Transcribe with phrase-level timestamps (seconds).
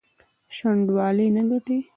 [0.55, 1.77] شنډوالي نه ګڼي.